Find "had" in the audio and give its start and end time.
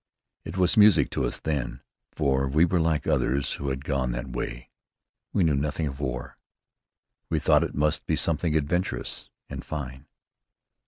3.69-3.85